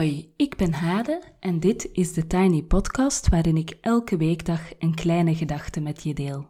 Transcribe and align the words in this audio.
Hoi, 0.00 0.32
ik 0.36 0.56
ben 0.56 0.72
Hade 0.72 1.22
en 1.40 1.60
dit 1.60 1.88
is 1.92 2.12
de 2.12 2.26
Tiny 2.26 2.62
Podcast 2.62 3.28
waarin 3.28 3.56
ik 3.56 3.78
elke 3.80 4.16
weekdag 4.16 4.60
een 4.78 4.94
kleine 4.94 5.34
gedachte 5.34 5.80
met 5.80 6.02
je 6.02 6.14
deel. 6.14 6.48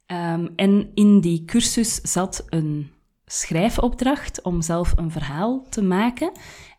Um, 0.08 0.54
en 0.56 0.92
in 0.94 1.20
die 1.20 1.46
cursus 1.46 1.96
zat 1.96 2.46
een 2.50 2.92
schrijfopdracht 3.28 4.42
om 4.42 4.62
zelf 4.62 4.94
een 4.96 5.12
verhaal 5.12 5.66
te 5.70 5.82
maken. 5.84 6.32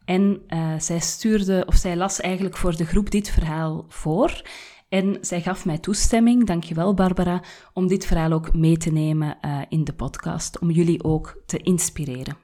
En 0.04 0.42
uh, 0.48 0.72
zij 0.78 0.98
stuurde, 0.98 1.64
of 1.66 1.74
zij 1.74 1.96
las 1.96 2.20
eigenlijk 2.20 2.56
voor 2.56 2.76
de 2.76 2.84
groep 2.84 3.10
dit 3.10 3.30
verhaal 3.30 3.84
voor. 3.88 4.42
En 4.88 5.18
zij 5.20 5.40
gaf 5.40 5.64
mij 5.64 5.78
toestemming, 5.78 6.46
dankjewel 6.46 6.94
Barbara, 6.94 7.42
om 7.72 7.86
dit 7.86 8.06
verhaal 8.06 8.32
ook 8.32 8.54
mee 8.54 8.76
te 8.76 8.90
nemen 8.90 9.38
uh, 9.44 9.60
in 9.68 9.84
de 9.84 9.92
podcast, 9.92 10.58
om 10.58 10.70
jullie 10.70 11.04
ook 11.04 11.42
te 11.46 11.58
inspireren. 11.58 12.36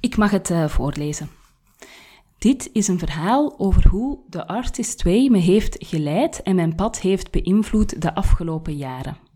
Ik 0.00 0.16
mag 0.16 0.30
het 0.30 0.50
uh, 0.50 0.68
voorlezen. 0.68 1.30
Dit 2.38 2.70
is 2.72 2.88
een 2.88 2.98
verhaal 2.98 3.58
over 3.58 3.88
hoe 3.88 4.18
de 4.28 4.46
Artist 4.46 5.02
Way 5.02 5.28
me 5.28 5.38
heeft 5.38 5.76
geleid 5.78 6.42
en 6.42 6.54
mijn 6.54 6.74
pad 6.74 7.00
heeft 7.00 7.30
beïnvloed 7.30 8.02
de 8.02 8.14
afgelopen 8.14 8.76
jaren. 8.76 9.27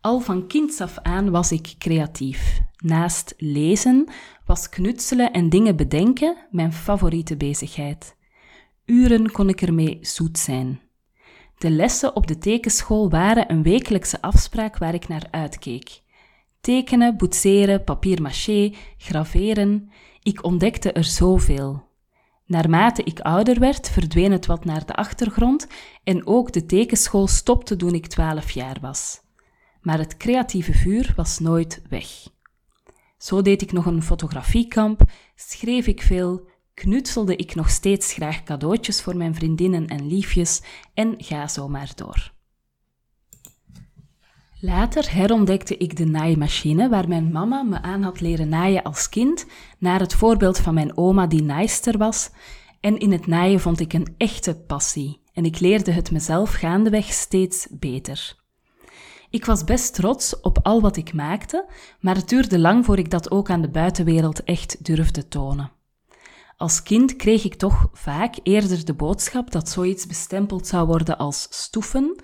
Al 0.00 0.20
van 0.20 0.46
kinds 0.46 0.80
af 0.80 0.98
aan 0.98 1.30
was 1.30 1.52
ik 1.52 1.74
creatief. 1.78 2.60
Naast 2.76 3.34
lezen 3.36 4.08
was 4.46 4.68
knutselen 4.68 5.32
en 5.32 5.48
dingen 5.48 5.76
bedenken 5.76 6.36
mijn 6.50 6.72
favoriete 6.72 7.36
bezigheid. 7.36 8.16
Uren 8.84 9.30
kon 9.30 9.48
ik 9.48 9.62
ermee 9.62 9.98
zoet 10.00 10.38
zijn. 10.38 10.80
De 11.56 11.70
lessen 11.70 12.16
op 12.16 12.26
de 12.26 12.38
tekenschool 12.38 13.10
waren 13.10 13.50
een 13.50 13.62
wekelijkse 13.62 14.20
afspraak 14.20 14.78
waar 14.78 14.94
ik 14.94 15.08
naar 15.08 15.26
uitkeek. 15.30 16.02
Tekenen, 16.60 17.16
boetseren, 17.16 17.84
papier-maché, 17.84 18.72
graveren. 18.96 19.90
Ik 20.22 20.44
ontdekte 20.44 20.92
er 20.92 21.04
zoveel. 21.04 21.86
Naarmate 22.46 23.02
ik 23.04 23.20
ouder 23.20 23.58
werd, 23.58 23.90
verdween 23.90 24.32
het 24.32 24.46
wat 24.46 24.64
naar 24.64 24.86
de 24.86 24.94
achtergrond 24.94 25.66
en 26.04 26.26
ook 26.26 26.52
de 26.52 26.66
tekenschool 26.66 27.26
stopte 27.26 27.76
toen 27.76 27.94
ik 27.94 28.06
twaalf 28.06 28.50
jaar 28.50 28.76
was. 28.80 29.20
Maar 29.80 29.98
het 29.98 30.16
creatieve 30.16 30.72
vuur 30.72 31.12
was 31.16 31.38
nooit 31.38 31.82
weg. 31.88 32.06
Zo 33.18 33.42
deed 33.42 33.62
ik 33.62 33.72
nog 33.72 33.86
een 33.86 34.02
fotografiekamp, 34.02 35.02
schreef 35.34 35.86
ik 35.86 36.02
veel, 36.02 36.48
knutselde 36.74 37.36
ik 37.36 37.54
nog 37.54 37.70
steeds 37.70 38.12
graag 38.12 38.42
cadeautjes 38.42 39.02
voor 39.02 39.16
mijn 39.16 39.34
vriendinnen 39.34 39.86
en 39.86 40.06
liefjes 40.06 40.62
en 40.94 41.14
ga 41.18 41.48
zo 41.48 41.68
maar 41.68 41.92
door. 41.94 42.32
Later 44.60 45.12
herontdekte 45.12 45.76
ik 45.76 45.96
de 45.96 46.04
naaimachine 46.04 46.88
waar 46.88 47.08
mijn 47.08 47.32
mama 47.32 47.62
me 47.62 47.82
aan 47.82 48.02
had 48.02 48.20
leren 48.20 48.48
naaien 48.48 48.82
als 48.82 49.08
kind, 49.08 49.46
naar 49.78 50.00
het 50.00 50.14
voorbeeld 50.14 50.58
van 50.58 50.74
mijn 50.74 50.96
oma 50.96 51.26
die 51.26 51.42
naaister 51.42 51.98
was. 51.98 52.30
En 52.80 52.98
in 52.98 53.12
het 53.12 53.26
naaien 53.26 53.60
vond 53.60 53.80
ik 53.80 53.92
een 53.92 54.14
echte 54.16 54.56
passie 54.56 55.20
en 55.32 55.44
ik 55.44 55.60
leerde 55.60 55.92
het 55.92 56.10
mezelf 56.10 56.52
gaandeweg 56.52 57.04
steeds 57.04 57.66
beter. 57.70 58.37
Ik 59.30 59.44
was 59.44 59.64
best 59.64 59.94
trots 59.94 60.40
op 60.40 60.58
al 60.62 60.80
wat 60.80 60.96
ik 60.96 61.12
maakte, 61.12 61.66
maar 62.00 62.14
het 62.14 62.28
duurde 62.28 62.58
lang 62.58 62.84
voor 62.84 62.98
ik 62.98 63.10
dat 63.10 63.30
ook 63.30 63.50
aan 63.50 63.62
de 63.62 63.70
buitenwereld 63.70 64.44
echt 64.44 64.84
durfde 64.84 65.28
tonen. 65.28 65.72
Als 66.56 66.82
kind 66.82 67.16
kreeg 67.16 67.44
ik 67.44 67.54
toch 67.54 67.88
vaak 67.92 68.34
eerder 68.42 68.84
de 68.84 68.94
boodschap 68.94 69.50
dat 69.50 69.68
zoiets 69.68 70.06
bestempeld 70.06 70.66
zou 70.66 70.86
worden 70.86 71.18
als 71.18 71.46
stoeven. 71.50 72.22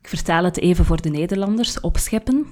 Ik 0.00 0.08
vertaal 0.08 0.44
het 0.44 0.58
even 0.58 0.84
voor 0.84 1.00
de 1.02 1.08
Nederlanders, 1.08 1.80
opscheppen. 1.80 2.46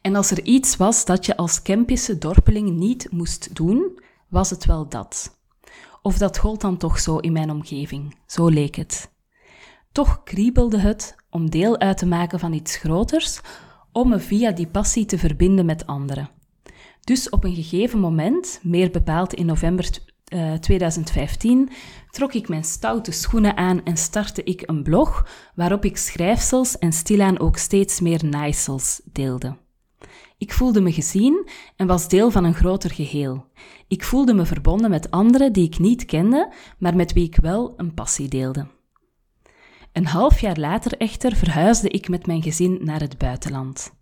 En 0.00 0.14
als 0.16 0.30
er 0.30 0.42
iets 0.42 0.76
was 0.76 1.04
dat 1.04 1.26
je 1.26 1.36
als 1.36 1.62
Kempische 1.62 2.18
dorpeling 2.18 2.70
niet 2.70 3.10
moest 3.10 3.54
doen, 3.54 4.02
was 4.28 4.50
het 4.50 4.64
wel 4.64 4.88
dat. 4.88 5.38
Of 6.02 6.18
dat 6.18 6.38
gold 6.38 6.60
dan 6.60 6.76
toch 6.76 6.98
zo 6.98 7.16
in 7.16 7.32
mijn 7.32 7.50
omgeving, 7.50 8.16
zo 8.26 8.48
leek 8.48 8.74
het. 8.74 9.10
Toch 9.92 10.22
kriebelde 10.24 10.78
het 10.78 11.16
om 11.30 11.50
deel 11.50 11.78
uit 11.78 11.98
te 11.98 12.06
maken 12.06 12.38
van 12.38 12.52
iets 12.52 12.76
groters, 12.76 13.40
om 13.92 14.08
me 14.08 14.18
via 14.18 14.50
die 14.50 14.66
passie 14.66 15.04
te 15.04 15.18
verbinden 15.18 15.66
met 15.66 15.86
anderen. 15.86 16.30
Dus 17.00 17.28
op 17.28 17.44
een 17.44 17.54
gegeven 17.54 17.98
moment, 17.98 18.60
meer 18.62 18.90
bepaald 18.90 19.34
in 19.34 19.46
november 19.46 19.88
uh, 20.34 20.52
eh, 20.52 20.60
2015, 20.60 21.70
trok 22.10 22.32
ik 22.32 22.48
mijn 22.48 22.64
stoute 22.64 23.12
schoenen 23.12 23.56
aan 23.56 23.84
en 23.84 23.96
startte 23.96 24.44
ik 24.44 24.62
een 24.66 24.82
blog 24.82 25.26
waarop 25.54 25.84
ik 25.84 25.96
schrijfsels 25.96 26.78
en 26.78 26.92
stilaan 26.92 27.38
ook 27.38 27.56
steeds 27.56 28.00
meer 28.00 28.24
naaisels 28.24 29.00
deelde. 29.12 29.56
Ik 30.38 30.52
voelde 30.52 30.80
me 30.80 30.92
gezien 30.92 31.48
en 31.76 31.86
was 31.86 32.08
deel 32.08 32.30
van 32.30 32.44
een 32.44 32.54
groter 32.54 32.90
geheel. 32.90 33.44
Ik 33.88 34.04
voelde 34.04 34.34
me 34.34 34.46
verbonden 34.46 34.90
met 34.90 35.10
anderen 35.10 35.52
die 35.52 35.64
ik 35.64 35.78
niet 35.78 36.04
kende, 36.04 36.52
maar 36.78 36.96
met 36.96 37.12
wie 37.12 37.24
ik 37.24 37.36
wel 37.36 37.74
een 37.76 37.94
passie 37.94 38.28
deelde. 38.28 38.66
Een 39.92 40.06
half 40.06 40.40
jaar 40.40 40.58
later 40.58 40.96
echter 40.96 41.36
verhuisde 41.36 41.88
ik 41.88 42.08
met 42.08 42.26
mijn 42.26 42.42
gezin 42.42 42.78
naar 42.82 43.00
het 43.00 43.18
buitenland. 43.18 43.92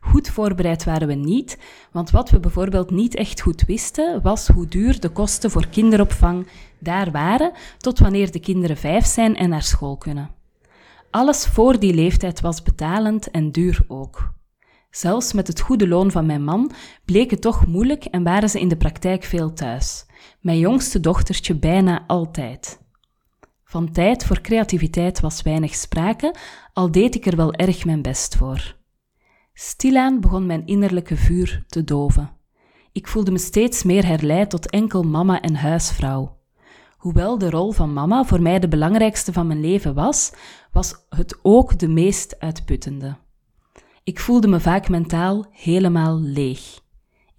Goed 0.00 0.28
voorbereid 0.28 0.84
waren 0.84 1.08
we 1.08 1.14
niet, 1.14 1.58
want 1.92 2.10
wat 2.10 2.30
we 2.30 2.40
bijvoorbeeld 2.40 2.90
niet 2.90 3.14
echt 3.14 3.40
goed 3.40 3.62
wisten, 3.62 4.22
was 4.22 4.48
hoe 4.48 4.66
duur 4.66 5.00
de 5.00 5.08
kosten 5.08 5.50
voor 5.50 5.66
kinderopvang 5.66 6.46
daar 6.78 7.10
waren 7.10 7.52
tot 7.78 7.98
wanneer 7.98 8.30
de 8.30 8.40
kinderen 8.40 8.76
vijf 8.76 9.06
zijn 9.06 9.36
en 9.36 9.48
naar 9.48 9.62
school 9.62 9.96
kunnen. 9.96 10.30
Alles 11.10 11.46
voor 11.46 11.78
die 11.78 11.94
leeftijd 11.94 12.40
was 12.40 12.62
betalend 12.62 13.30
en 13.30 13.50
duur 13.50 13.84
ook. 13.88 14.32
Zelfs 14.90 15.32
met 15.32 15.46
het 15.46 15.60
goede 15.60 15.88
loon 15.88 16.10
van 16.10 16.26
mijn 16.26 16.44
man 16.44 16.72
bleek 17.04 17.30
het 17.30 17.40
toch 17.40 17.66
moeilijk 17.66 18.04
en 18.04 18.22
waren 18.22 18.50
ze 18.50 18.60
in 18.60 18.68
de 18.68 18.76
praktijk 18.76 19.24
veel 19.24 19.52
thuis. 19.52 20.06
Mijn 20.40 20.58
jongste 20.58 21.00
dochtertje 21.00 21.54
bijna 21.54 22.04
altijd. 22.06 22.81
Van 23.72 23.92
tijd 23.92 24.24
voor 24.24 24.40
creativiteit 24.40 25.20
was 25.20 25.42
weinig 25.42 25.74
sprake, 25.74 26.34
al 26.72 26.90
deed 26.90 27.14
ik 27.14 27.26
er 27.26 27.36
wel 27.36 27.52
erg 27.52 27.84
mijn 27.84 28.02
best 28.02 28.36
voor. 28.36 28.76
Stilaan 29.54 30.20
begon 30.20 30.46
mijn 30.46 30.66
innerlijke 30.66 31.16
vuur 31.16 31.64
te 31.66 31.84
doven. 31.84 32.30
Ik 32.92 33.06
voelde 33.08 33.30
me 33.30 33.38
steeds 33.38 33.82
meer 33.82 34.06
herleid 34.06 34.50
tot 34.50 34.70
enkel 34.70 35.02
mama 35.02 35.40
en 35.40 35.54
huisvrouw. 35.54 36.38
Hoewel 36.96 37.38
de 37.38 37.50
rol 37.50 37.72
van 37.72 37.92
mama 37.92 38.24
voor 38.24 38.42
mij 38.42 38.58
de 38.58 38.68
belangrijkste 38.68 39.32
van 39.32 39.46
mijn 39.46 39.60
leven 39.60 39.94
was, 39.94 40.32
was 40.72 40.94
het 41.08 41.38
ook 41.42 41.78
de 41.78 41.88
meest 41.88 42.40
uitputtende. 42.40 43.16
Ik 44.04 44.20
voelde 44.20 44.48
me 44.48 44.60
vaak 44.60 44.88
mentaal 44.88 45.46
helemaal 45.50 46.20
leeg. 46.20 46.81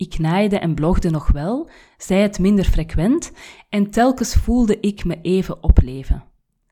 Ik 0.03 0.19
naaide 0.19 0.59
en 0.59 0.73
blogde 0.73 1.09
nog 1.09 1.31
wel, 1.31 1.69
zei 1.97 2.21
het 2.21 2.39
minder 2.39 2.65
frequent 2.65 3.31
en 3.69 3.91
telkens 3.91 4.33
voelde 4.33 4.79
ik 4.79 5.05
me 5.05 5.21
even 5.21 5.63
opleven. 5.63 6.23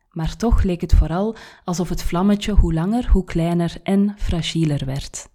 Maar 0.09 0.35
toch 0.35 0.63
leek 0.63 0.81
het 0.81 0.93
vooral 0.93 1.35
alsof 1.63 1.89
het 1.89 2.03
vlammetje 2.03 2.51
hoe 2.51 2.73
langer, 2.73 3.09
hoe 3.11 3.23
kleiner 3.23 3.75
en 3.83 4.15
fragieler 4.17 4.85
werd. 4.85 5.29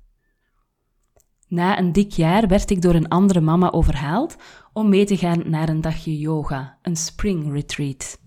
Na 1.48 1.78
een 1.78 1.92
dik 1.92 2.10
jaar 2.10 2.48
werd 2.48 2.70
ik 2.70 2.82
door 2.82 2.94
een 2.94 3.08
andere 3.08 3.40
mama 3.40 3.70
overhaald 3.70 4.36
om 4.72 4.88
mee 4.88 5.04
te 5.04 5.16
gaan 5.16 5.50
naar 5.50 5.68
een 5.68 5.80
dagje 5.80 6.18
yoga, 6.18 6.78
een 6.82 6.96
spring 6.96 7.52
retreat. 7.52 8.20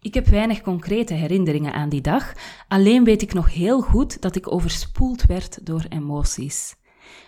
Ik 0.00 0.14
heb 0.14 0.26
weinig 0.26 0.60
concrete 0.60 1.14
herinneringen 1.14 1.72
aan 1.72 1.88
die 1.88 2.00
dag, 2.00 2.32
alleen 2.68 3.04
weet 3.04 3.22
ik 3.22 3.32
nog 3.32 3.54
heel 3.54 3.80
goed 3.80 4.22
dat 4.22 4.36
ik 4.36 4.52
overspoeld 4.52 5.26
werd 5.26 5.66
door 5.66 5.84
emoties. 5.88 6.76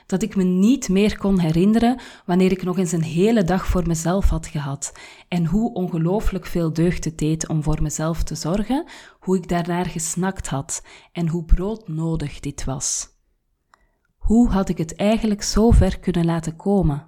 Dat 0.06 0.22
ik 0.22 0.36
me 0.36 0.42
niet 0.42 0.88
meer 0.88 1.19
kon 1.19 1.38
herinneren 1.38 2.00
wanneer 2.26 2.50
ik 2.50 2.62
nog 2.62 2.78
eens 2.78 2.92
een 2.92 3.02
hele 3.02 3.44
dag 3.44 3.66
voor 3.66 3.86
mezelf 3.86 4.28
had 4.28 4.46
gehad 4.46 4.92
en 5.28 5.46
hoe 5.46 5.75
ongelooflijk 5.75 6.46
veel 6.46 6.72
deugd 6.72 7.04
het 7.04 7.19
deed 7.19 7.48
om 7.48 7.62
voor 7.62 7.82
mezelf 7.82 8.22
te 8.22 8.34
zorgen, 8.34 8.84
hoe 9.20 9.36
ik 9.36 9.48
daarnaar 9.48 9.86
gesnakt 9.86 10.48
had 10.48 10.82
en 11.12 11.28
hoe 11.28 11.44
broodnodig 11.44 12.40
dit 12.40 12.64
was. 12.64 13.08
Hoe 14.16 14.50
had 14.50 14.69
ik 14.69 14.78
het 14.78 14.96
eigenlijk 14.96 15.42
zo 15.42 15.70
ver 15.70 15.98
kunnen 15.98 16.24
laten 16.24 16.56
komen? 16.56 17.06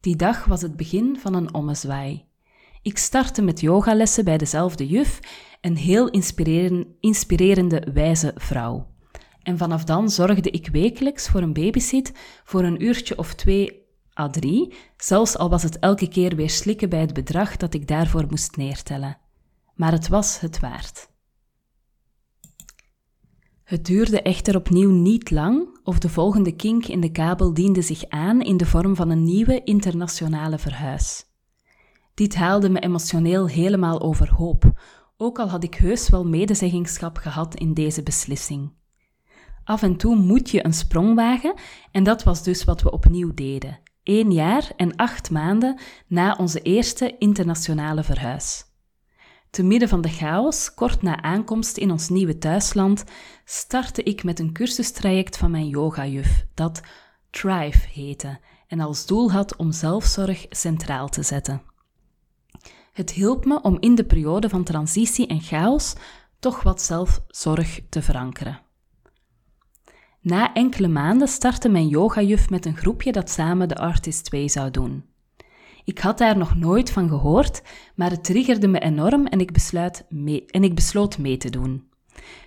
Die 0.00 0.16
dag 0.16 0.44
was 0.44 0.62
het 0.62 0.76
begin 0.76 1.18
van 1.18 1.34
een 1.34 1.54
ommezwaai. 1.54 2.24
Ik 2.82 2.98
startte 2.98 3.42
met 3.42 3.60
yogalessen 3.60 4.24
bij 4.24 4.38
dezelfde 4.38 4.86
juf, 4.86 5.20
een 5.60 5.76
heel 5.76 6.10
inspirerende, 7.00 7.88
wijze 7.92 8.32
vrouw. 8.36 8.93
En 9.44 9.58
vanaf 9.58 9.84
dan 9.84 10.10
zorgde 10.10 10.50
ik 10.50 10.68
wekelijks 10.68 11.28
voor 11.28 11.42
een 11.42 11.52
babysit 11.52 12.12
voor 12.44 12.64
een 12.64 12.84
uurtje 12.84 13.18
of 13.18 13.34
twee 13.34 13.82
à 14.20 14.30
drie, 14.30 14.74
zelfs 14.96 15.36
al 15.36 15.50
was 15.50 15.62
het 15.62 15.78
elke 15.78 16.08
keer 16.08 16.36
weer 16.36 16.50
slikken 16.50 16.88
bij 16.88 17.00
het 17.00 17.14
bedrag 17.14 17.56
dat 17.56 17.74
ik 17.74 17.88
daarvoor 17.88 18.26
moest 18.28 18.56
neertellen. 18.56 19.18
Maar 19.74 19.92
het 19.92 20.08
was 20.08 20.40
het 20.40 20.60
waard. 20.60 21.08
Het 23.64 23.84
duurde 23.84 24.22
echter 24.22 24.56
opnieuw 24.56 24.90
niet 24.90 25.30
lang 25.30 25.78
of 25.84 25.98
de 25.98 26.08
volgende 26.08 26.56
kink 26.56 26.86
in 26.86 27.00
de 27.00 27.12
kabel 27.12 27.54
diende 27.54 27.82
zich 27.82 28.08
aan 28.08 28.40
in 28.40 28.56
de 28.56 28.66
vorm 28.66 28.96
van 28.96 29.10
een 29.10 29.24
nieuwe 29.24 29.64
internationale 29.64 30.58
verhuis. 30.58 31.24
Dit 32.14 32.34
haalde 32.34 32.68
me 32.68 32.80
emotioneel 32.80 33.48
helemaal 33.48 34.00
overhoop, 34.00 34.80
ook 35.16 35.38
al 35.38 35.48
had 35.48 35.64
ik 35.64 35.74
heus 35.74 36.08
wel 36.08 36.24
medezeggingschap 36.24 37.16
gehad 37.16 37.54
in 37.54 37.74
deze 37.74 38.02
beslissing. 38.02 38.72
Af 39.64 39.82
en 39.82 39.96
toe 39.96 40.16
moet 40.16 40.50
je 40.50 40.64
een 40.64 40.74
sprong 40.74 41.14
wagen 41.14 41.54
en 41.90 42.04
dat 42.04 42.22
was 42.22 42.42
dus 42.42 42.64
wat 42.64 42.82
we 42.82 42.90
opnieuw 42.90 43.34
deden, 43.34 43.80
één 44.02 44.32
jaar 44.32 44.72
en 44.76 44.96
acht 44.96 45.30
maanden 45.30 45.78
na 46.06 46.36
onze 46.36 46.60
eerste 46.60 47.18
internationale 47.18 48.02
verhuis. 48.02 48.64
Te 49.50 49.62
midden 49.62 49.88
van 49.88 50.00
de 50.00 50.08
chaos, 50.08 50.74
kort 50.74 51.02
na 51.02 51.22
aankomst 51.22 51.76
in 51.76 51.90
ons 51.90 52.08
nieuwe 52.08 52.38
thuisland, 52.38 53.04
startte 53.44 54.02
ik 54.02 54.24
met 54.24 54.38
een 54.38 54.52
cursustraject 54.52 55.36
van 55.36 55.50
mijn 55.50 55.68
yogajuf, 55.68 56.46
dat 56.54 56.80
Thrive 57.30 57.88
heette 57.92 58.38
en 58.66 58.80
als 58.80 59.06
doel 59.06 59.32
had 59.32 59.56
om 59.56 59.72
zelfzorg 59.72 60.46
centraal 60.50 61.08
te 61.08 61.22
zetten. 61.22 61.62
Het 62.92 63.10
hielp 63.10 63.44
me 63.44 63.62
om 63.62 63.76
in 63.80 63.94
de 63.94 64.04
periode 64.04 64.48
van 64.48 64.64
transitie 64.64 65.26
en 65.26 65.40
chaos 65.40 65.94
toch 66.38 66.62
wat 66.62 66.82
zelfzorg 66.82 67.80
te 67.88 68.02
verankeren. 68.02 68.60
Na 70.24 70.52
enkele 70.52 70.88
maanden 70.88 71.28
startte 71.28 71.68
mijn 71.68 71.88
yogajuf 71.88 72.50
met 72.50 72.66
een 72.66 72.76
groepje 72.76 73.12
dat 73.12 73.30
samen 73.30 73.68
de 73.68 73.76
Artist 73.76 74.24
2 74.24 74.48
zou 74.48 74.70
doen. 74.70 75.04
Ik 75.84 75.98
had 75.98 76.18
daar 76.18 76.36
nog 76.36 76.56
nooit 76.56 76.90
van 76.90 77.08
gehoord, 77.08 77.62
maar 77.94 78.10
het 78.10 78.24
triggerde 78.24 78.68
me 78.68 78.78
enorm 78.78 79.26
en 79.26 79.40
ik, 79.40 79.52
besluit 79.52 80.06
mee, 80.08 80.44
en 80.46 80.64
ik 80.64 80.74
besloot 80.74 81.18
mee 81.18 81.36
te 81.36 81.50
doen. 81.50 81.88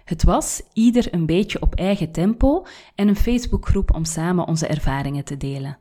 Het 0.05 0.23
was 0.23 0.61
ieder 0.73 1.13
een 1.13 1.25
beetje 1.25 1.61
op 1.61 1.75
eigen 1.75 2.11
tempo 2.11 2.65
en 2.95 3.07
een 3.07 3.15
Facebookgroep 3.15 3.95
om 3.95 4.05
samen 4.05 4.47
onze 4.47 4.67
ervaringen 4.67 5.23
te 5.23 5.37
delen. 5.37 5.77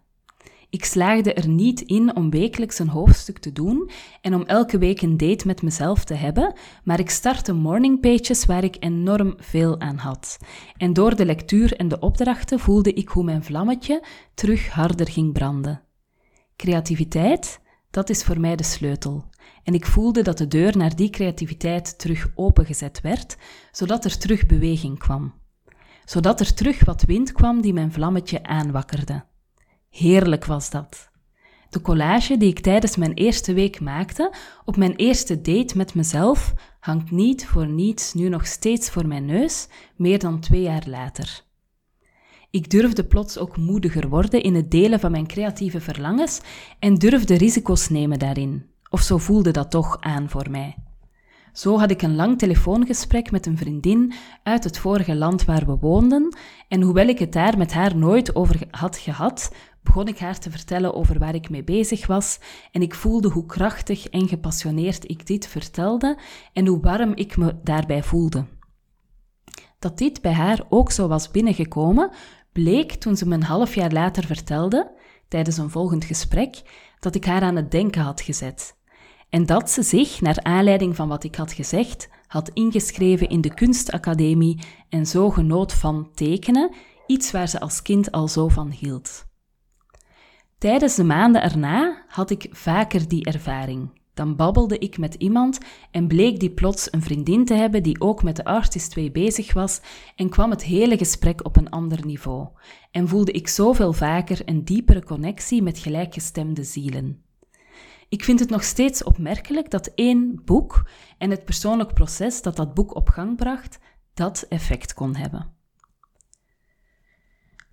Ik 0.71 0.85
slaagde 0.85 1.33
er 1.33 1.49
niet 1.49 1.81
in 1.81 2.17
om 2.17 2.31
wekelijks 2.31 2.79
een 2.79 2.89
hoofdstuk 2.89 3.39
te 3.39 3.53
doen 3.53 3.91
en 4.21 4.35
om 4.35 4.43
elke 4.43 4.79
week 4.79 5.03
een 5.03 5.17
date 5.17 5.47
met 5.47 5.63
mezelf 5.63 6.05
te 6.05 6.15
hebben, 6.15 6.55
maar 6.85 6.99
ik 6.99 7.11
startte 7.11 7.53
morning 7.53 8.01
pages 8.01 8.45
waar 8.45 8.65
ik 8.65 8.77
enorm 8.79 9.35
veel 9.39 9.81
aan 9.81 9.97
had. 9.97 10.39
En 10.77 10.93
door 10.93 11.17
de 11.17 11.25
lectuur 11.25 11.77
en 11.77 11.89
de 11.89 11.99
opdrachten 11.99 12.61
voelde 12.61 12.93
ik 12.93 13.09
hoe 13.09 13.25
mijn 13.25 13.45
vlammetje 13.45 14.05
terug 14.35 14.69
harder 14.69 15.09
ging 15.09 15.33
branden. 15.33 15.83
Creativiteit, 16.57 17.61
dat 17.91 18.11
is 18.11 18.25
voor 18.25 18.41
mij 18.41 18.57
de 18.57 18.65
sleutel. 18.65 19.25
En 19.63 19.75
ik 19.75 19.87
voelde 19.87 20.23
dat 20.23 20.39
de 20.39 20.49
deur 20.49 20.77
naar 20.77 20.97
die 20.97 21.11
creativiteit 21.11 21.99
terug 21.99 22.29
opengezet 22.35 23.01
werd, 23.01 23.37
zodat 23.71 24.05
er 24.05 24.19
terug 24.19 24.47
beweging 24.47 24.99
kwam. 24.99 25.35
Zodat 26.05 26.41
er 26.41 26.55
terug 26.55 26.85
wat 26.85 27.03
wind 27.03 27.33
kwam 27.33 27.61
die 27.61 27.73
mijn 27.73 27.93
vlammetje 27.93 28.43
aanwakkerde. 28.43 29.25
Heerlijk 29.96 30.44
was 30.44 30.70
dat. 30.70 31.10
De 31.70 31.81
collage 31.81 32.37
die 32.37 32.48
ik 32.48 32.60
tijdens 32.60 32.96
mijn 32.96 33.12
eerste 33.12 33.52
week 33.52 33.81
maakte, 33.81 34.32
op 34.64 34.76
mijn 34.76 34.96
eerste 34.96 35.40
date 35.40 35.76
met 35.76 35.94
mezelf, 35.94 36.54
hangt 36.81 37.10
niet 37.10 37.46
voor 37.46 37.66
niets 37.66 38.14
nu 38.14 38.28
nog 38.28 38.46
steeds 38.46 38.90
voor 38.90 39.06
mijn 39.06 39.25
neus, 39.25 39.69
meer 39.96 40.19
dan 40.19 40.40
twee 40.40 40.62
jaar 40.62 40.84
later. 40.87 41.44
Ik 42.50 42.70
durfde 42.70 43.04
plots 43.04 43.38
ook 43.38 43.56
moediger 43.56 44.08
worden 44.08 44.43
in 44.43 44.55
het 44.55 44.70
delen 44.70 45.00
van 45.00 45.10
mijn 45.10 45.26
creatieve 45.26 45.81
verlangens 45.81 46.41
en 46.79 46.94
durfde 46.94 47.36
risico's 47.36 47.88
nemen 47.88 48.19
daarin. 48.19 48.67
Of 48.91 49.00
zo 49.00 49.19
voelde 49.19 49.50
dat 49.50 49.70
toch 49.70 49.96
aan 50.00 50.31
voor 50.31 50.50
mij. 50.50 50.76
Zo 51.56 51.79
had 51.79 51.91
ik 51.91 52.03
een 52.03 52.17
lang 52.17 52.38
telefoongesprek 52.38 53.31
met 53.31 53.46
een 53.46 53.56
vriendin 53.56 54.12
uit 54.43 54.65
het 54.65 54.79
vorige 54.79 55.15
land 55.15 55.44
waar 55.44 55.67
we 55.67 55.76
woonden, 55.81 56.36
en 56.69 56.82
hoewel 56.82 57.06
ik 57.06 57.19
het 57.19 57.32
daar 57.32 57.58
met 57.58 57.72
haar 57.72 57.96
nooit 57.96 58.34
over 58.34 58.60
had 58.70 58.96
gehad, 58.96 59.53
begon 59.86 60.08
ik 60.08 60.19
haar 60.19 60.38
te 60.38 60.50
vertellen 60.50 60.94
over 60.94 61.19
waar 61.19 61.34
ik 61.34 61.50
mee 61.50 61.64
bezig 61.64 62.06
was, 62.06 62.38
en 62.72 62.82
ik 62.82 62.94
voelde 62.94 63.28
hoe 63.28 63.46
krachtig 63.46 64.08
en 64.08 64.28
gepassioneerd 64.28 65.10
ik 65.10 65.26
dit 65.26 65.46
vertelde 65.46 66.19
en 66.52 66.66
hoe 66.66 66.81
warm 66.81 67.12
ik 67.14 67.36
me 67.36 67.55
daarbij 67.62 68.02
voelde. 68.02 68.44
Dat 69.78 69.98
dit 69.98 70.20
bij 70.20 70.32
haar 70.32 70.66
ook 70.69 70.90
zo 70.90 71.08
was 71.08 71.31
binnengekomen, 71.31 72.10
bleek 72.52 72.93
toen 72.93 73.16
ze 73.16 73.28
me 73.28 73.34
een 73.34 73.43
half 73.43 73.74
jaar 73.74 73.93
later 73.93 74.24
vertelde, 74.24 74.93
tijdens 75.28 75.56
een 75.56 75.70
volgend 75.70 76.05
gesprek, 76.05 76.62
dat 76.98 77.14
ik 77.14 77.24
haar 77.24 77.43
aan 77.43 77.56
het 77.56 77.70
denken 77.70 78.02
had 78.02 78.20
gezet. 78.20 78.76
En 79.28 79.46
dat 79.46 79.70
ze 79.70 79.82
zich, 79.82 80.20
naar 80.20 80.43
aanleiding 80.43 80.96
van 80.96 81.08
wat 81.08 81.24
ik 81.24 81.34
had 81.34 81.52
gezegd, 81.52 82.08
had 82.26 82.48
ingeschreven 82.48 83.28
in 83.28 83.40
de 83.40 83.55
kunstacademie 83.55 84.58
en 84.88 85.06
zo 85.06 85.31
genoot 85.31 85.72
van 85.72 86.10
tekenen, 86.14 86.74
iets 87.06 87.31
waar 87.31 87.48
ze 87.48 87.60
als 87.60 87.82
kind 87.82 88.12
al 88.12 88.28
zo 88.28 88.48
van 88.48 88.70
hield. 88.70 89.24
Tijdens 90.58 90.94
de 90.94 91.05
maanden 91.05 91.43
erna 91.43 92.05
had 92.08 92.31
ik 92.31 92.48
vaker 92.51 93.08
die 93.08 93.25
ervaring. 93.25 93.91
Dan 94.15 94.36
babbelde 94.36 94.79
ik 94.79 94.98
met 94.98 95.15
iemand 95.15 95.58
en 95.91 96.06
bleek 96.06 96.41
die 96.41 96.51
plots 96.51 96.89
een 96.91 97.03
vriendin 97.03 97.44
te 97.44 97.55
hebben 97.55 97.82
die 97.82 98.01
ook 98.01 98.22
met 98.22 98.36
de 98.36 98.44
Artist 98.44 98.91
2 98.91 99.10
bezig 99.10 99.53
was 99.53 99.81
en 100.15 100.29
kwam 100.29 100.51
het 100.51 100.63
hele 100.63 100.98
gesprek 100.98 101.44
op 101.44 101.56
een 101.56 101.70
ander 101.70 102.06
niveau. 102.06 102.48
En 102.91 103.08
voelde 103.08 103.32
ik 103.32 103.48
zoveel 103.48 103.93
vaker 103.93 104.43
een 104.44 104.65
diepere 104.65 105.05
connectie 105.05 105.63
met 105.63 105.79
gelijkgestemde 105.79 106.65
zielen. 106.65 107.22
Ik 108.08 108.25
vind 108.25 108.41
het 108.41 108.51
nog 108.51 108.65
steeds 108.65 109.05
opmerkelijk 109.05 109.70
dat 109.70 109.93
één 109.94 110.43
boek 110.44 110.89
en 111.19 111.31
het 111.31 111.44
persoonlijk 111.44 111.94
proces 111.94 112.43
dat 112.43 112.56
dat 112.56 112.75
boek 112.75 112.94
op 112.94 113.08
gang 113.08 113.36
bracht, 113.36 113.79
dat 114.15 114.46
effect 114.48 114.94
kon 114.94 115.17
hebben. 115.17 115.56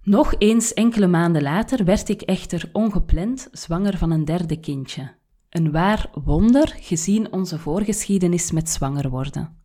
Nog 0.03 0.33
eens 0.37 0.73
enkele 0.73 1.07
maanden 1.07 1.41
later 1.41 1.85
werd 1.85 2.09
ik 2.09 2.21
echter 2.21 2.69
ongepland 2.73 3.47
zwanger 3.51 3.97
van 3.97 4.11
een 4.11 4.25
derde 4.25 4.59
kindje. 4.59 5.11
Een 5.49 5.71
waar 5.71 6.09
wonder 6.23 6.75
gezien 6.79 7.31
onze 7.31 7.59
voorgeschiedenis 7.59 8.51
met 8.51 8.69
zwanger 8.69 9.09
worden. 9.09 9.57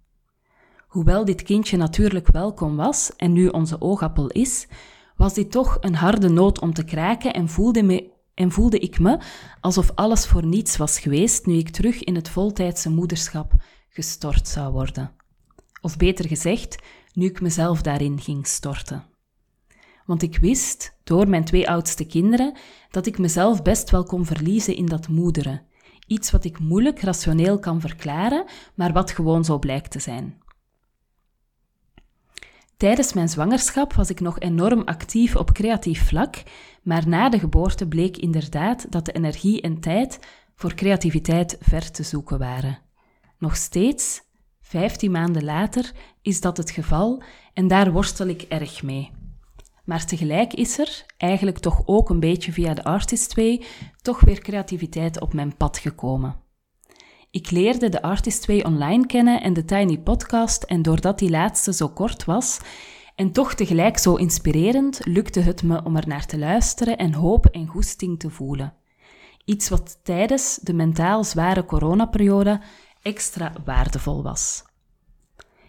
Hoewel 0.86 1.24
dit 1.24 1.42
kindje 1.42 1.76
natuurlijk 1.76 2.26
welkom 2.26 2.76
was 2.76 3.12
en 3.16 3.32
nu 3.32 3.48
onze 3.48 3.80
oogappel 3.80 4.26
is, 4.26 4.66
was 5.16 5.34
dit 5.34 5.50
toch 5.50 5.76
een 5.80 5.94
harde 5.94 6.28
noot 6.28 6.60
om 6.60 6.72
te 6.72 6.84
kraken 6.84 7.32
en 7.32 7.48
voelde, 7.48 7.82
me, 7.82 8.10
en 8.34 8.52
voelde 8.52 8.78
ik 8.78 8.98
me 8.98 9.18
alsof 9.60 9.90
alles 9.94 10.26
voor 10.26 10.46
niets 10.46 10.76
was 10.76 11.00
geweest 11.00 11.46
nu 11.46 11.54
ik 11.54 11.68
terug 11.68 12.04
in 12.04 12.14
het 12.14 12.28
voltijdse 12.28 12.90
moederschap 12.90 13.52
gestort 13.88 14.48
zou 14.48 14.72
worden. 14.72 15.10
Of 15.80 15.96
beter 15.96 16.28
gezegd, 16.28 16.78
nu 17.12 17.26
ik 17.26 17.40
mezelf 17.40 17.82
daarin 17.82 18.20
ging 18.20 18.46
storten. 18.46 19.16
Want 20.08 20.22
ik 20.22 20.38
wist, 20.38 20.98
door 21.04 21.28
mijn 21.28 21.44
twee 21.44 21.68
oudste 21.68 22.06
kinderen, 22.06 22.56
dat 22.90 23.06
ik 23.06 23.18
mezelf 23.18 23.62
best 23.62 23.90
wel 23.90 24.04
kon 24.04 24.24
verliezen 24.24 24.76
in 24.76 24.86
dat 24.86 25.08
moederen, 25.08 25.68
Iets 26.08 26.30
wat 26.30 26.44
ik 26.44 26.58
moeilijk 26.58 27.00
rationeel 27.00 27.58
kan 27.58 27.80
verklaren, 27.80 28.44
maar 28.74 28.92
wat 28.92 29.10
gewoon 29.10 29.44
zo 29.44 29.58
blijkt 29.58 29.90
te 29.90 29.98
zijn. 29.98 30.38
Tijdens 32.76 33.12
mijn 33.12 33.28
zwangerschap 33.28 33.92
was 33.92 34.10
ik 34.10 34.20
nog 34.20 34.40
enorm 34.40 34.82
actief 34.84 35.36
op 35.36 35.52
creatief 35.52 36.06
vlak, 36.06 36.42
maar 36.82 37.08
na 37.08 37.28
de 37.28 37.38
geboorte 37.38 37.88
bleek 37.88 38.16
inderdaad 38.16 38.86
dat 38.90 39.04
de 39.04 39.12
energie 39.12 39.60
en 39.60 39.80
tijd 39.80 40.18
voor 40.54 40.74
creativiteit 40.74 41.56
ver 41.60 41.90
te 41.90 42.02
zoeken 42.02 42.38
waren. 42.38 42.78
Nog 43.38 43.56
steeds, 43.56 44.22
15 44.60 45.10
maanden 45.10 45.44
later, 45.44 45.92
is 46.22 46.40
dat 46.40 46.56
het 46.56 46.70
geval 46.70 47.22
en 47.54 47.68
daar 47.68 47.92
worstel 47.92 48.26
ik 48.26 48.42
erg 48.42 48.82
mee. 48.82 49.17
Maar 49.88 50.04
tegelijk 50.04 50.54
is 50.54 50.78
er, 50.78 51.04
eigenlijk 51.16 51.58
toch 51.58 51.82
ook 51.84 52.10
een 52.10 52.20
beetje 52.20 52.52
via 52.52 52.74
de 52.74 52.84
Artist 52.84 53.34
Way, 53.34 53.62
toch 54.02 54.20
weer 54.20 54.38
creativiteit 54.38 55.20
op 55.20 55.32
mijn 55.32 55.56
pad 55.56 55.78
gekomen. 55.78 56.36
Ik 57.30 57.50
leerde 57.50 57.88
de 57.88 58.02
Artist 58.02 58.46
Way 58.46 58.60
online 58.62 59.06
kennen 59.06 59.42
en 59.42 59.52
de 59.52 59.64
Tiny 59.64 59.98
Podcast 59.98 60.62
en 60.62 60.82
doordat 60.82 61.18
die 61.18 61.30
laatste 61.30 61.72
zo 61.72 61.88
kort 61.88 62.24
was 62.24 62.58
en 63.14 63.32
toch 63.32 63.54
tegelijk 63.54 63.98
zo 63.98 64.14
inspirerend, 64.14 65.00
lukte 65.04 65.40
het 65.40 65.62
me 65.62 65.84
om 65.84 65.96
er 65.96 66.08
naar 66.08 66.26
te 66.26 66.38
luisteren 66.38 66.96
en 66.96 67.14
hoop 67.14 67.46
en 67.46 67.66
goesting 67.66 68.18
te 68.18 68.30
voelen. 68.30 68.74
Iets 69.44 69.68
wat 69.68 70.00
tijdens 70.02 70.58
de 70.62 70.72
mentaal 70.72 71.24
zware 71.24 71.64
coronaperiode 71.64 72.60
extra 73.02 73.52
waardevol 73.64 74.22
was. 74.22 74.67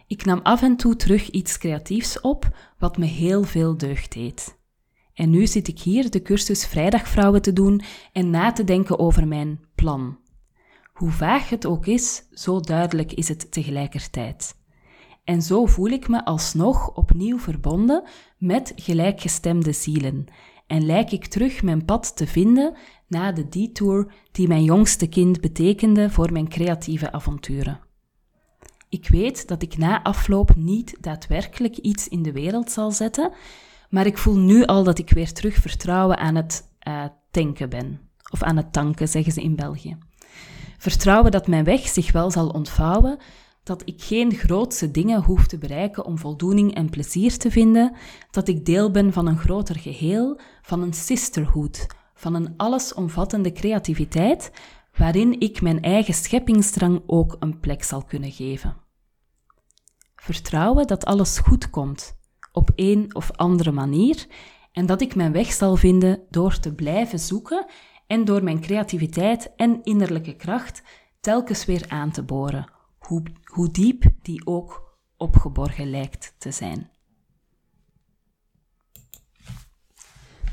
Ik 0.10 0.25
nam 0.25 0.39
af 0.44 0.62
en 0.62 0.75
toe 0.75 0.96
terug 0.96 1.30
iets 1.30 1.58
creatiefs 1.58 2.22
op, 2.22 2.58
wat 2.78 2.98
me 2.98 3.06
heel 3.06 3.44
veel 3.44 3.78
deugd 3.78 4.13
deed. 4.13 4.58
En 5.13 5.30
nu 5.30 5.48
zit 5.48 5.68
ik 5.68 5.80
hier 5.80 6.10
de 6.10 6.22
cursus 6.22 6.66
Vrijdagvrouwen 6.66 7.42
te 7.42 7.54
doen 7.54 7.82
en 8.13 8.30
na 8.30 8.51
te 8.51 8.63
denken 8.63 9.00
over 9.00 9.28
mijn 9.28 9.60
plan. 9.75 10.18
Hoe 10.94 11.12
vaag 11.12 11.50
het 11.50 11.66
ook 11.66 11.86
is, 11.86 12.24
zo 12.32 12.60
duidelijk 12.60 13.13
is 13.13 13.28
het 13.28 13.51
tegelijkertijd. 13.51 14.56
En 15.24 15.42
zo 15.42 15.66
voel 15.66 15.89
ik 15.89 16.08
me 16.08 16.25
alsnog 16.25 16.96
opnieuw 16.96 17.39
verbonden 17.39 18.04
met 18.38 18.74
gelijkgestemde 18.75 19.72
zielen 19.72 20.25
en 20.68 20.86
lijk 20.86 21.12
ik 21.12 21.25
terug 21.25 21.63
mijn 21.63 21.86
pad 21.86 22.16
te 22.16 22.28
vinden 22.28 22.78
na 23.08 23.32
de 23.32 23.50
detour 23.50 24.13
die 24.32 24.48
mijn 24.48 24.63
jongste 24.63 25.08
kind 25.08 25.42
betekende 25.42 26.10
voor 26.10 26.32
mijn 26.32 26.50
creatieve 26.50 27.12
avonturen. 27.12 27.88
Ik 28.89 29.08
weet 29.10 29.48
dat 29.48 29.62
ik 29.62 29.77
na 29.77 30.03
afloop 30.03 30.55
niet 30.55 30.98
daadwerkelijk 31.00 31.77
iets 31.77 32.08
in 32.08 32.24
de 32.24 32.31
wereld 32.31 32.72
zal 32.72 32.91
zetten, 32.91 33.31
maar 33.89 34.05
ik 34.05 34.17
voel 34.17 34.38
nu 34.38 34.65
al 34.65 34.84
dat 34.84 35.00
ik 35.00 35.10
weer 35.10 35.34
terug 35.34 35.55
vertrouwen 35.55 36.17
aan 36.17 36.36
het 36.36 36.69
uh, 36.88 37.03
tanken 37.31 37.69
ben. 37.69 38.00
Of 38.31 38.43
aan 38.43 38.58
het 38.58 38.74
tanken, 38.74 39.08
zeggen 39.08 39.34
ze 39.34 39.41
in 39.41 39.55
België. 39.55 39.98
Vertrouwen 40.77 41.31
dat 41.31 41.48
mijn 41.48 41.63
weg 41.63 41.88
zich 41.88 42.12
wel 42.12 42.31
zal 42.31 42.50
ontvouwen, 42.50 43.17
dat 43.63 43.81
ik 43.86 44.01
geen 44.01 44.34
grootse 44.34 44.91
dingen 44.91 45.24
hoef 45.24 45.48
te 45.48 45.58
bereiken 45.58 46.05
om 46.05 46.17
voldoening 46.17 46.75
en 46.75 46.89
plezier 46.89 47.38
te 47.38 47.51
vinden, 47.51 47.96
dat 48.31 48.48
ik 48.48 48.65
deel 48.65 48.91
ben 48.91 49.13
van 49.13 49.27
een 49.27 49.38
groter 49.38 49.75
geheel, 49.75 50.39
van 50.62 50.81
een 50.81 50.93
sisterhood, 50.93 51.86
van 52.13 52.36
een 52.36 52.53
allesomvattende 52.58 53.51
creativiteit, 53.51 54.51
waarin 55.00 55.39
ik 55.39 55.62
mijn 55.62 55.82
eigen 55.82 56.13
scheppingsdrang 56.13 57.03
ook 57.06 57.36
een 57.39 57.60
plek 57.60 57.84
zal 57.84 58.03
kunnen 58.03 58.32
geven. 58.32 58.77
Vertrouwen 60.15 60.88
dat 60.88 61.06
alles 61.06 61.38
goed 61.38 61.70
komt, 61.70 62.18
op 62.51 62.72
een 62.75 63.15
of 63.15 63.32
andere 63.32 63.72
manier, 63.72 64.27
en 64.72 64.86
dat 64.86 65.01
ik 65.01 65.15
mijn 65.15 65.32
weg 65.32 65.51
zal 65.51 65.75
vinden 65.75 66.22
door 66.29 66.60
te 66.60 66.75
blijven 66.75 67.20
zoeken 67.20 67.65
en 68.08 68.25
door 68.25 68.44
mijn 68.44 68.62
creativiteit 68.62 69.56
en 69.56 69.84
innerlijke 69.84 70.36
kracht 70.36 70.84
telkens 71.20 71.65
weer 71.65 71.86
aan 71.88 72.12
te 72.12 72.24
boren, 72.24 72.72
hoe, 72.98 73.24
hoe 73.44 73.72
diep 73.72 74.03
die 74.22 74.46
ook 74.46 74.98
opgeborgen 75.18 75.89
lijkt 75.89 76.36
te 76.38 76.51
zijn. 76.51 76.91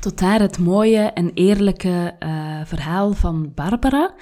Tot 0.07 0.19
daar 0.19 0.39
het 0.39 0.59
mooie 0.59 0.99
en 0.99 1.31
eerlijke 1.33 2.15
uh, 2.19 2.61
verhaal 2.63 3.13
van 3.13 3.51
Barbara. 3.55 4.13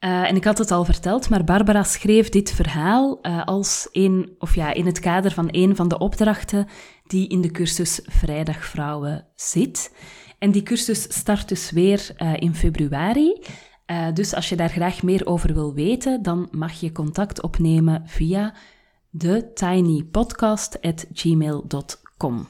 Uh, 0.00 0.28
en 0.28 0.36
ik 0.36 0.44
had 0.44 0.58
het 0.58 0.70
al 0.70 0.84
verteld, 0.84 1.28
maar 1.28 1.44
Barbara 1.44 1.82
schreef 1.82 2.28
dit 2.28 2.52
verhaal 2.52 3.18
uh, 3.22 3.44
als 3.44 3.88
een, 3.92 4.34
of 4.38 4.54
ja, 4.54 4.72
in 4.72 4.86
het 4.86 5.00
kader 5.00 5.30
van 5.30 5.48
een 5.50 5.76
van 5.76 5.88
de 5.88 5.98
opdrachten 5.98 6.66
die 7.06 7.28
in 7.28 7.40
de 7.40 7.50
cursus 7.50 8.00
Vrijdagvrouwen 8.04 9.26
zit. 9.34 9.94
En 10.38 10.50
die 10.50 10.62
cursus 10.62 11.02
start 11.02 11.48
dus 11.48 11.70
weer 11.70 12.14
in 12.38 12.54
februari. 12.54 13.42
dus 14.14 14.34
als 14.34 14.48
je 14.48 14.56
daar 14.56 14.70
graag 14.70 15.02
meer 15.02 15.26
over 15.26 15.54
wil 15.54 15.74
weten, 15.74 16.22
dan 16.22 16.48
mag 16.50 16.72
je 16.72 16.92
contact 16.92 17.42
opnemen 17.42 18.02
via 18.06 18.54
de 19.10 19.52
tinypodcast.gmail.com. 19.54 22.48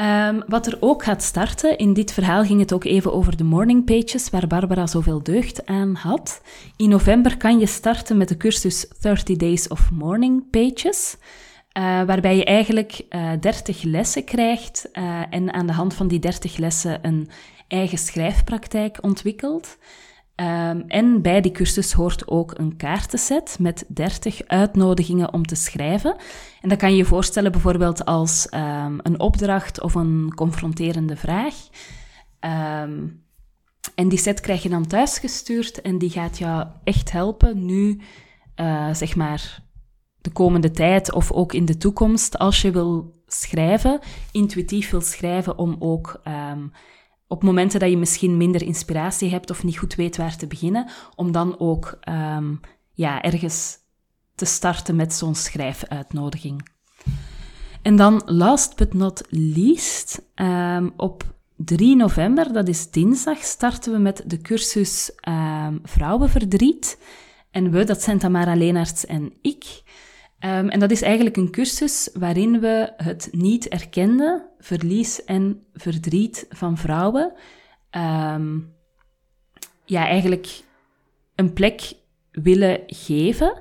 Um, 0.00 0.42
wat 0.46 0.66
er 0.66 0.76
ook 0.80 1.04
gaat 1.04 1.22
starten, 1.22 1.78
in 1.78 1.92
dit 1.92 2.12
verhaal 2.12 2.44
ging 2.44 2.60
het 2.60 2.72
ook 2.72 2.84
even 2.84 3.12
over 3.12 3.36
de 3.36 3.44
morning 3.44 3.84
pages, 3.84 4.30
waar 4.30 4.46
Barbara 4.46 4.86
zoveel 4.86 5.22
deugd 5.22 5.66
aan 5.66 5.94
had. 5.94 6.40
In 6.76 6.88
november 6.88 7.36
kan 7.36 7.58
je 7.58 7.66
starten 7.66 8.16
met 8.16 8.28
de 8.28 8.36
cursus 8.36 8.88
30 9.00 9.36
Days 9.36 9.68
of 9.68 9.90
Morning 9.90 10.50
Pages, 10.50 11.16
uh, 11.78 11.82
waarbij 12.02 12.36
je 12.36 12.44
eigenlijk 12.44 13.00
uh, 13.10 13.32
eh, 13.32 13.40
30 13.40 13.82
lessen 13.82 14.24
krijgt 14.24 14.88
uh, 14.92 15.22
en 15.30 15.52
aan 15.52 15.66
de 15.66 15.72
hand 15.72 15.94
van 15.94 16.08
die 16.08 16.18
30 16.18 16.56
lessen 16.56 16.98
een 17.02 17.28
eigen 17.68 17.98
schrijfpraktijk 17.98 18.98
ontwikkelt. 19.00 19.78
Um, 20.40 20.84
en 20.86 21.22
bij 21.22 21.40
die 21.40 21.52
cursus 21.52 21.92
hoort 21.92 22.28
ook 22.28 22.58
een 22.58 22.76
kaartenset 22.76 23.56
met 23.58 23.84
30 23.88 24.46
uitnodigingen 24.46 25.32
om 25.32 25.46
te 25.46 25.54
schrijven. 25.54 26.16
En 26.60 26.68
dat 26.68 26.78
kan 26.78 26.90
je 26.90 26.96
je 26.96 27.04
voorstellen 27.04 27.52
bijvoorbeeld 27.52 28.04
als 28.04 28.48
um, 28.54 28.98
een 29.02 29.20
opdracht 29.20 29.80
of 29.80 29.94
een 29.94 30.32
confronterende 30.34 31.16
vraag. 31.16 31.54
Um, 32.84 33.24
en 33.94 34.08
die 34.08 34.18
set 34.18 34.40
krijg 34.40 34.62
je 34.62 34.68
dan 34.68 34.86
thuisgestuurd 34.86 35.80
en 35.80 35.98
die 35.98 36.10
gaat 36.10 36.38
jou 36.38 36.66
echt 36.84 37.12
helpen 37.12 37.64
nu, 37.64 38.00
uh, 38.56 38.94
zeg 38.94 39.16
maar, 39.16 39.62
de 40.20 40.30
komende 40.30 40.70
tijd 40.70 41.12
of 41.12 41.32
ook 41.32 41.52
in 41.52 41.64
de 41.64 41.76
toekomst, 41.76 42.38
als 42.38 42.62
je 42.62 42.70
wil 42.70 43.22
schrijven, 43.26 44.00
intuïtief 44.32 44.90
wil 44.90 45.00
schrijven, 45.00 45.58
om 45.58 45.76
ook 45.78 46.20
op 47.30 47.42
momenten 47.42 47.80
dat 47.80 47.90
je 47.90 47.96
misschien 47.96 48.36
minder 48.36 48.62
inspiratie 48.62 49.30
hebt 49.30 49.50
of 49.50 49.64
niet 49.64 49.78
goed 49.78 49.94
weet 49.94 50.16
waar 50.16 50.36
te 50.36 50.46
beginnen, 50.46 50.86
om 51.14 51.32
dan 51.32 51.58
ook 51.58 51.98
um, 52.08 52.60
ja, 52.92 53.22
ergens 53.22 53.78
te 54.34 54.44
starten 54.44 54.96
met 54.96 55.12
zo'n 55.12 55.34
schrijfuitnodiging. 55.34 56.68
En 57.82 57.96
dan, 57.96 58.22
last 58.26 58.76
but 58.76 58.94
not 58.94 59.22
least, 59.28 60.22
um, 60.34 60.92
op 60.96 61.24
3 61.56 61.96
november, 61.96 62.52
dat 62.52 62.68
is 62.68 62.90
dinsdag, 62.90 63.42
starten 63.42 63.92
we 63.92 63.98
met 63.98 64.22
de 64.26 64.38
cursus 64.38 65.12
um, 65.28 65.80
Vrouwenverdriet. 65.82 66.98
En 67.50 67.70
we, 67.70 67.84
dat 67.84 68.02
zijn 68.02 68.18
Tamara 68.18 68.54
Leenaerts 68.54 69.06
en 69.06 69.32
ik. 69.40 69.82
Um, 70.44 70.68
en 70.68 70.80
dat 70.80 70.90
is 70.90 71.02
eigenlijk 71.02 71.36
een 71.36 71.50
cursus 71.50 72.10
waarin 72.12 72.60
we 72.60 72.92
het 72.96 73.28
niet 73.32 73.68
erkende 73.68 74.48
verlies 74.58 75.24
en 75.24 75.62
verdriet 75.74 76.46
van 76.48 76.76
vrouwen, 76.76 77.32
um, 77.90 78.72
ja, 79.84 80.06
eigenlijk 80.06 80.62
een 81.34 81.52
plek 81.52 81.92
willen 82.32 82.80
geven. 82.86 83.60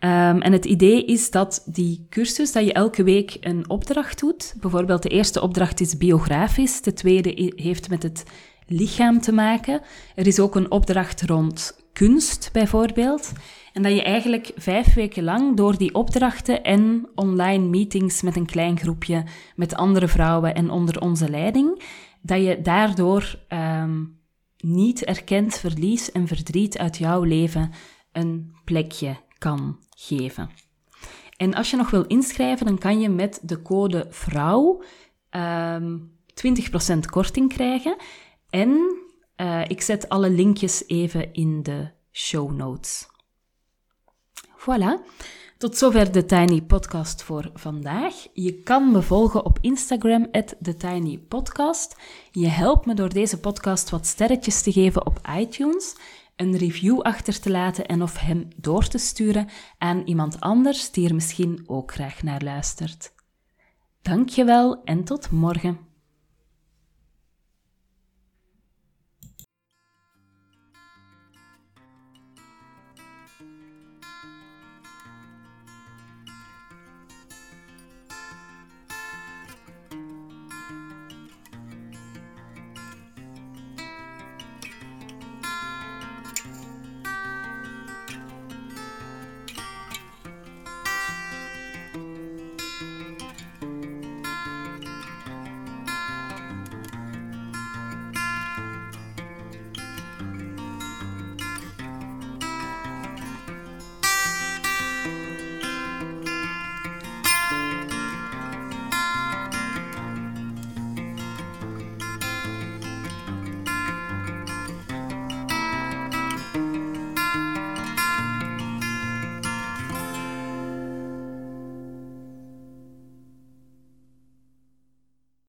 Um, 0.00 0.42
en 0.42 0.52
het 0.52 0.64
idee 0.64 1.04
is 1.04 1.30
dat 1.30 1.62
die 1.66 2.06
cursus, 2.10 2.52
dat 2.52 2.64
je 2.64 2.72
elke 2.72 3.02
week 3.02 3.36
een 3.40 3.70
opdracht 3.70 4.18
doet. 4.20 4.54
Bijvoorbeeld 4.60 5.02
de 5.02 5.08
eerste 5.08 5.40
opdracht 5.40 5.80
is 5.80 5.96
biografisch, 5.96 6.82
de 6.82 6.92
tweede 6.92 7.52
heeft 7.56 7.88
met 7.88 8.02
het 8.02 8.24
lichaam 8.66 9.20
te 9.20 9.32
maken. 9.32 9.80
Er 10.14 10.26
is 10.26 10.40
ook 10.40 10.54
een 10.54 10.70
opdracht 10.70 11.22
rond 11.22 11.88
kunst, 11.92 12.48
bijvoorbeeld. 12.52 13.32
En 13.72 13.82
dat 13.82 13.92
je 13.92 14.02
eigenlijk 14.02 14.52
vijf 14.56 14.94
weken 14.94 15.24
lang 15.24 15.56
door 15.56 15.78
die 15.78 15.94
opdrachten 15.94 16.62
en 16.62 17.08
online 17.14 17.64
meetings 17.64 18.22
met 18.22 18.36
een 18.36 18.46
klein 18.46 18.78
groepje, 18.78 19.24
met 19.56 19.74
andere 19.74 20.08
vrouwen 20.08 20.54
en 20.54 20.70
onder 20.70 21.00
onze 21.00 21.30
leiding, 21.30 21.82
dat 22.22 22.42
je 22.42 22.60
daardoor 22.62 23.38
um, 23.48 24.20
niet 24.56 25.04
erkend 25.04 25.58
verlies 25.58 26.12
en 26.12 26.26
verdriet 26.26 26.78
uit 26.78 26.96
jouw 26.96 27.22
leven 27.22 27.70
een 28.12 28.54
plekje 28.64 29.16
kan 29.38 29.78
geven. 29.90 30.50
En 31.36 31.54
als 31.54 31.70
je 31.70 31.76
nog 31.76 31.90
wil 31.90 32.06
inschrijven, 32.06 32.66
dan 32.66 32.78
kan 32.78 33.00
je 33.00 33.08
met 33.08 33.40
de 33.42 33.62
code 33.62 34.06
vrouw 34.10 34.82
um, 35.30 36.12
20% 36.94 36.98
korting 37.10 37.52
krijgen. 37.52 37.96
En 38.50 38.96
uh, 39.36 39.64
ik 39.68 39.80
zet 39.80 40.08
alle 40.08 40.30
linkjes 40.30 40.84
even 40.86 41.32
in 41.32 41.62
de 41.62 41.90
show 42.12 42.52
notes. 42.52 43.06
Voilà. 44.68 45.00
Tot 45.58 45.76
zover 45.76 46.12
de 46.12 46.24
Tiny 46.24 46.62
Podcast 46.62 47.22
voor 47.22 47.50
vandaag. 47.54 48.14
Je 48.32 48.62
kan 48.62 48.90
me 48.90 49.02
volgen 49.02 49.44
op 49.44 49.58
Instagram, 49.60 50.30
TheTinyPodcast. 50.62 51.96
Je 52.30 52.46
helpt 52.46 52.86
me 52.86 52.94
door 52.94 53.08
deze 53.08 53.40
podcast 53.40 53.90
wat 53.90 54.06
sterretjes 54.06 54.62
te 54.62 54.72
geven 54.72 55.06
op 55.06 55.20
iTunes. 55.38 55.96
een 56.36 56.56
review 56.56 57.00
achter 57.00 57.40
te 57.40 57.50
laten 57.50 57.86
en 57.86 58.02
of 58.02 58.18
hem 58.18 58.48
door 58.56 58.88
te 58.88 58.98
sturen 58.98 59.48
aan 59.78 60.02
iemand 60.04 60.40
anders 60.40 60.90
die 60.90 61.08
er 61.08 61.14
misschien 61.14 61.64
ook 61.66 61.92
graag 61.92 62.22
naar 62.22 62.42
luistert. 62.42 63.12
Dankjewel 64.02 64.84
en 64.84 65.04
tot 65.04 65.30
morgen. 65.30 65.87